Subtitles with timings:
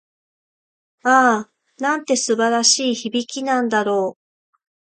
[1.03, 1.15] あ
[1.47, 4.57] あ、なんて素晴らしい響きなんだろう。